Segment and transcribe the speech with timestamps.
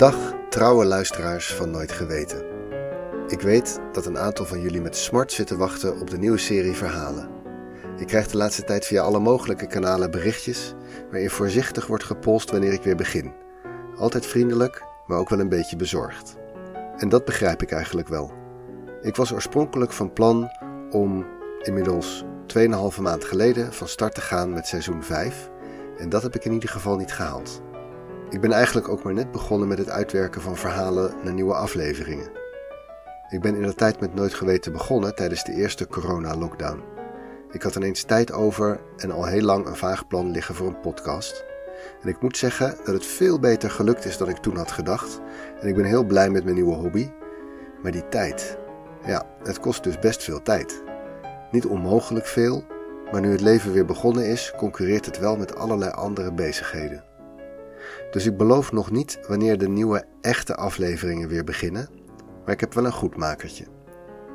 [0.00, 2.44] Dag, trouwe luisteraars van Nooit Geweten.
[3.28, 6.72] Ik weet dat een aantal van jullie met smart zitten wachten op de nieuwe serie
[6.72, 7.28] verhalen.
[7.96, 10.74] Ik krijg de laatste tijd via alle mogelijke kanalen berichtjes
[11.10, 13.32] waarin voorzichtig wordt gepolst wanneer ik weer begin.
[13.96, 16.36] Altijd vriendelijk, maar ook wel een beetje bezorgd.
[16.96, 18.32] En dat begrijp ik eigenlijk wel.
[19.02, 20.48] Ik was oorspronkelijk van plan
[20.90, 21.26] om
[21.62, 22.24] inmiddels
[22.58, 25.50] 2,5 maand geleden van start te gaan met seizoen 5
[25.98, 27.62] en dat heb ik in ieder geval niet gehaald.
[28.30, 32.30] Ik ben eigenlijk ook maar net begonnen met het uitwerken van verhalen naar nieuwe afleveringen.
[33.28, 36.82] Ik ben in de tijd met Nooit Geweten begonnen tijdens de eerste corona-lockdown.
[37.50, 40.80] Ik had ineens tijd over en al heel lang een vaag plan liggen voor een
[40.80, 41.44] podcast.
[42.02, 45.20] En ik moet zeggen dat het veel beter gelukt is dan ik toen had gedacht.
[45.60, 47.10] En ik ben heel blij met mijn nieuwe hobby.
[47.82, 48.58] Maar die tijd,
[49.04, 50.82] ja, het kost dus best veel tijd.
[51.50, 52.64] Niet onmogelijk veel,
[53.12, 57.09] maar nu het leven weer begonnen is, concurreert het wel met allerlei andere bezigheden.
[58.10, 61.88] Dus ik beloof nog niet wanneer de nieuwe echte afleveringen weer beginnen,
[62.44, 63.64] maar ik heb wel een goed makertje.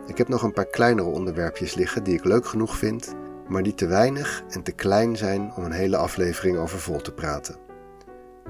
[0.07, 3.13] Ik heb nog een paar kleinere onderwerpjes liggen die ik leuk genoeg vind,
[3.47, 7.13] maar die te weinig en te klein zijn om een hele aflevering over vol te
[7.13, 7.55] praten.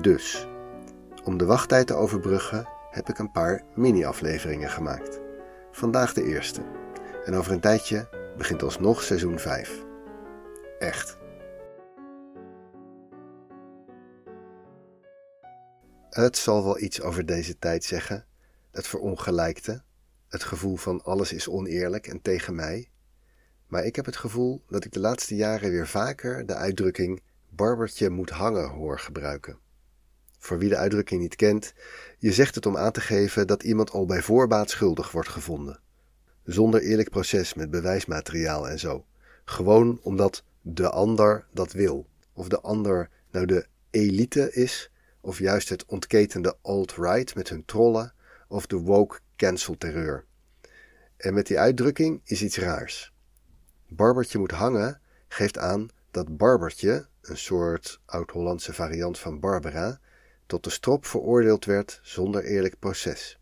[0.01, 0.47] Dus,
[1.23, 5.19] om de wachttijd te overbruggen, heb ik een paar mini-afleveringen gemaakt.
[5.71, 6.61] Vandaag de eerste.
[7.25, 9.83] En over een tijdje begint alsnog seizoen 5.
[10.79, 11.17] Echt.
[16.15, 18.25] Het zal wel iets over deze tijd zeggen.
[18.71, 19.83] Het verongelijkte.
[20.27, 22.89] Het gevoel van alles is oneerlijk en tegen mij.
[23.67, 28.09] Maar ik heb het gevoel dat ik de laatste jaren weer vaker de uitdrukking barbertje
[28.09, 29.57] moet hangen hoor gebruiken.
[30.37, 31.73] Voor wie de uitdrukking niet kent,
[32.17, 35.79] je zegt het om aan te geven dat iemand al bij voorbaat schuldig wordt gevonden.
[36.43, 39.05] Zonder eerlijk proces met bewijsmateriaal en zo.
[39.45, 42.07] Gewoon omdat de ander dat wil.
[42.33, 44.89] Of de ander nou de elite is,
[45.25, 48.13] of juist het ontketende alt-right met hun trollen,
[48.47, 50.25] of de woke cancel-terreur.
[51.17, 53.13] En met die uitdrukking is iets raars.
[53.87, 59.99] Barbertje moet hangen geeft aan dat Barbertje, een soort oud-Hollandse variant van Barbara,
[60.45, 63.39] tot de strop veroordeeld werd zonder eerlijk proces.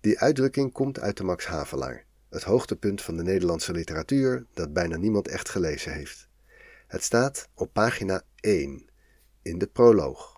[0.00, 4.96] Die uitdrukking komt uit de Max Havelaar, het hoogtepunt van de Nederlandse literatuur dat bijna
[4.96, 6.28] niemand echt gelezen heeft.
[6.86, 8.88] Het staat op pagina 1
[9.42, 10.37] in de proloog.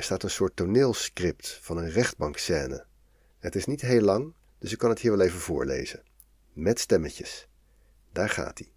[0.00, 2.86] Er staat een soort toneelscript van een rechtbankscène.
[3.38, 6.02] Het is niet heel lang, dus ik kan het hier wel even voorlezen.
[6.52, 7.48] Met stemmetjes.
[8.12, 8.72] Daar gaat hij.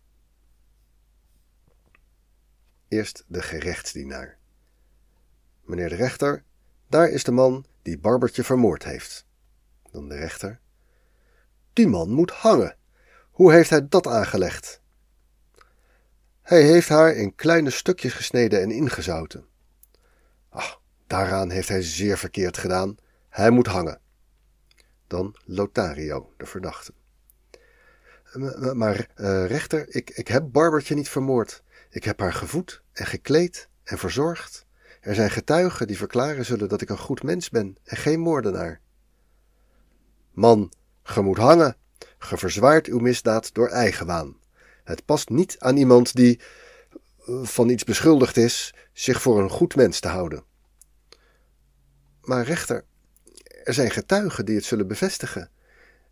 [2.87, 4.37] Eerst de gerechtsdienaar.
[5.61, 6.43] Meneer de rechter,
[6.87, 9.25] daar is de man die Barbertje vermoord heeft.
[9.91, 10.59] Dan de rechter.
[11.73, 12.77] Die man moet hangen.
[13.31, 14.81] Hoe heeft hij dat aangelegd?
[16.41, 19.45] Hij heeft haar in kleine stukjes gesneden en ingezouten.
[20.49, 22.95] Ach, daaraan heeft hij zeer verkeerd gedaan.
[23.29, 23.99] Hij moet hangen.
[25.07, 26.93] Dan Lotario, de verdachte.
[28.73, 31.63] Maar, uh, rechter, ik, ik heb Barbertje niet vermoord.
[31.89, 34.65] Ik heb haar gevoed en gekleed en verzorgd.
[35.01, 38.79] Er zijn getuigen die verklaren zullen dat ik een goed mens ben en geen moordenaar.
[40.31, 40.71] Man,
[41.03, 41.77] ge moet hangen.
[42.17, 44.37] Ge verzwaart uw misdaad door eigenwaan.
[44.83, 46.39] Het past niet aan iemand die
[47.25, 50.43] eh, van iets beschuldigd is zich voor een goed mens te houden.
[52.23, 52.83] Maar rechter,
[53.63, 55.49] er zijn getuigen die het zullen bevestigen.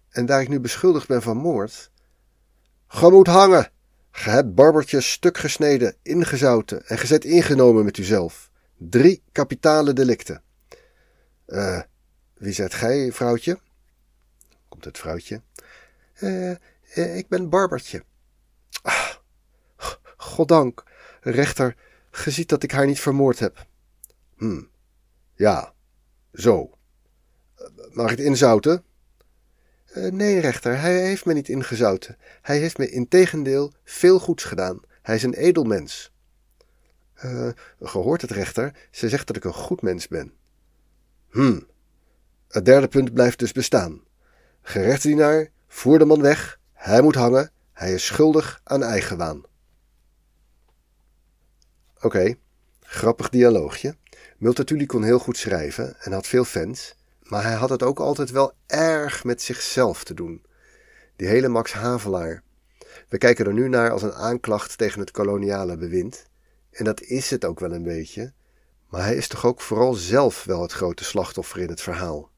[0.09, 1.91] En daar ik nu beschuldigd ben van moord.
[2.87, 3.71] Ge moet hangen!
[4.11, 8.51] Ge hebt barbertje stuk gesneden, ingezouten en gezet ingenomen met uzelf.
[8.77, 10.41] Drie kapitale delicten.
[11.47, 11.81] Uh,
[12.33, 13.59] wie zijt gij, vrouwtje?
[14.69, 15.41] Komt het vrouwtje.
[16.13, 16.49] Eh,
[16.95, 18.03] uh, ik ben barbertje.
[18.81, 19.09] Ah,
[20.17, 20.83] goddank,
[21.21, 21.75] rechter,
[22.11, 23.65] ge ziet dat ik haar niet vermoord heb.
[24.37, 24.61] Hm,
[25.35, 25.73] ja,
[26.33, 26.77] zo.
[27.91, 28.83] Mag ik het inzouten?
[29.95, 32.17] Uh, nee, rechter, hij heeft me niet ingezouten.
[32.41, 34.79] Hij heeft me in tegendeel veel goeds gedaan.
[35.01, 36.11] Hij is een edel mens.
[37.25, 37.49] Uh,
[37.81, 38.87] gehoord het, rechter?
[38.91, 40.33] Ze zegt dat ik een goed mens ben.
[41.29, 41.59] Hm.
[42.47, 44.01] Het derde punt blijft dus bestaan.
[44.61, 46.59] Gerechtsdienaar, voer de man weg.
[46.73, 47.51] Hij moet hangen.
[47.73, 49.43] Hij is schuldig aan eigenwaan.
[52.01, 52.35] Oké,
[52.79, 53.95] grappig dialoogje.
[54.41, 58.31] Multatuli kon heel goed schrijven en had veel fans, maar hij had het ook altijd
[58.31, 60.41] wel erg met zichzelf te doen.
[61.15, 62.43] Die hele Max Havelaar.
[63.09, 66.25] We kijken er nu naar als een aanklacht tegen het koloniale bewind.
[66.71, 68.33] En dat is het ook wel een beetje.
[68.89, 72.29] Maar hij is toch ook vooral zelf wel het grote slachtoffer in het verhaal.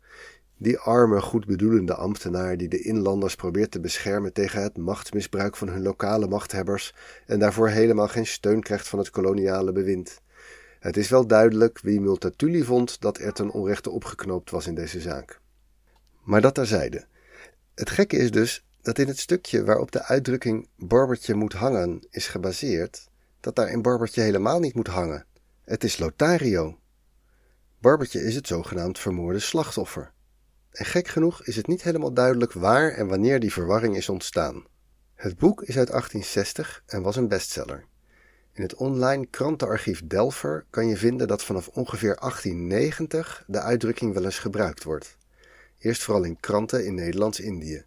[0.57, 5.81] Die arme, goedbedoelende ambtenaar die de inlanders probeert te beschermen tegen het machtsmisbruik van hun
[5.81, 6.93] lokale machthebbers
[7.25, 10.21] en daarvoor helemaal geen steun krijgt van het koloniale bewind.
[10.83, 15.01] Het is wel duidelijk wie Multatuli vond dat er ten onrechte opgeknoopt was in deze
[15.01, 15.39] zaak.
[16.23, 17.05] Maar dat terzijde.
[17.75, 22.27] Het gekke is dus dat in het stukje waarop de uitdrukking Barbertje moet hangen is
[22.27, 23.09] gebaseerd,
[23.39, 25.25] dat daar in Barbertje helemaal niet moet hangen.
[25.61, 26.79] Het is Lothario.
[27.79, 30.11] Barbertje is het zogenaamd vermoorde slachtoffer.
[30.71, 34.65] En gek genoeg is het niet helemaal duidelijk waar en wanneer die verwarring is ontstaan.
[35.13, 37.91] Het boek is uit 1860 en was een bestseller.
[38.53, 44.23] In het online krantenarchief Delver kan je vinden dat vanaf ongeveer 1890 de uitdrukking wel
[44.23, 45.17] eens gebruikt wordt.
[45.79, 47.85] Eerst vooral in kranten in Nederlands-Indië.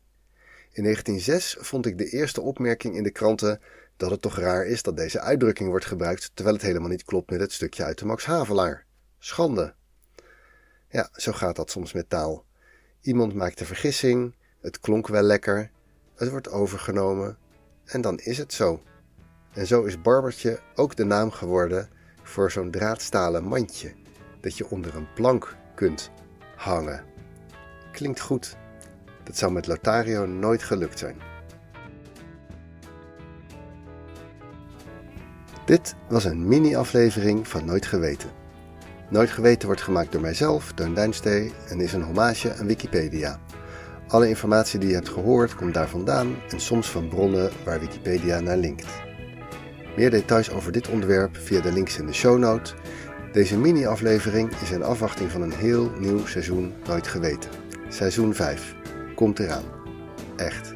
[0.73, 3.61] In 1906 vond ik de eerste opmerking in de kranten
[3.97, 7.31] dat het toch raar is dat deze uitdrukking wordt gebruikt terwijl het helemaal niet klopt
[7.31, 8.85] met het stukje uit de Max Havelaar.
[9.19, 9.75] Schande.
[10.89, 12.45] Ja, zo gaat dat soms met taal.
[13.01, 15.71] Iemand maakt de vergissing, het klonk wel lekker,
[16.15, 17.39] het wordt overgenomen
[17.85, 18.83] en dan is het zo.
[19.57, 21.89] En zo is Barbertje ook de naam geworden
[22.23, 23.93] voor zo'n draadstalen mandje
[24.41, 26.11] dat je onder een plank kunt
[26.57, 27.05] hangen.
[27.93, 28.57] Klinkt goed.
[29.25, 31.17] Dat zou met Lotario nooit gelukt zijn.
[35.67, 38.31] Dit was een mini-aflevering van Nooit Geweten.
[39.11, 43.41] Nooit Geweten wordt gemaakt door mijzelf, Teun Duinstee, en is een hommage aan Wikipedia.
[44.09, 48.41] Alle informatie die je hebt gehoord komt daar vandaan en soms van bronnen waar Wikipedia
[48.41, 49.06] naar linkt.
[49.97, 52.75] Meer details over dit onderwerp via de links in de show note.
[53.33, 57.51] Deze mini-aflevering is in afwachting van een heel nieuw seizoen Nooit Geweten.
[57.89, 58.75] Seizoen 5
[59.15, 59.65] komt eraan.
[60.37, 60.76] Echt.